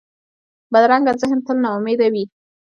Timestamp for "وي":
2.13-2.23